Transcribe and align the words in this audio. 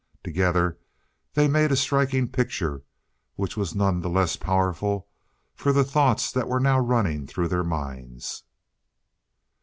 Together 0.23 0.79
they 1.35 1.47
made 1.47 1.71
a 1.71 1.75
striking 1.75 2.27
picture, 2.27 2.81
which 3.35 3.55
was 3.55 3.75
none 3.75 3.99
the 4.01 4.09
less 4.09 4.35
powerful 4.35 5.07
for 5.53 5.71
the 5.71 5.83
thoughts 5.83 6.31
that 6.31 6.47
were 6.49 6.59
now 6.59 6.79
running 6.79 7.27
through 7.27 7.47
their 7.47 7.63
minds. 7.63 8.41